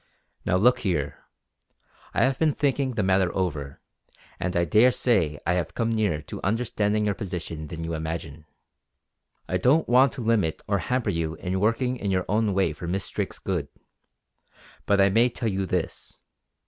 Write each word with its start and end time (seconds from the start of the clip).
Now 0.47 0.57
look 0.57 0.79
here, 0.79 1.25
I 2.15 2.23
have 2.23 2.39
been 2.39 2.55
thinking 2.55 2.93
the 2.95 3.03
matter 3.03 3.31
over, 3.35 3.79
and 4.39 4.55
I 4.57 4.65
daresay 4.65 5.37
I 5.45 5.53
have 5.53 5.75
come 5.75 5.91
nearer 5.91 6.21
to 6.23 6.41
understanding 6.41 7.05
your 7.05 7.13
position 7.13 7.67
than 7.67 7.83
you 7.83 7.93
imagine. 7.93 8.45
I 9.47 9.57
don't 9.57 9.87
want 9.87 10.11
to 10.13 10.21
limit 10.21 10.59
or 10.67 10.79
hamper 10.79 11.11
you 11.11 11.35
in 11.35 11.59
working 11.59 11.97
in 11.97 12.09
your 12.09 12.25
own 12.27 12.55
way 12.55 12.73
for 12.73 12.87
Miss 12.87 13.07
Drake's 13.11 13.37
good; 13.37 13.67
but 14.87 14.99
I 14.99 15.11
may 15.11 15.29
tell 15.29 15.49
you 15.49 15.67
this. 15.67 16.23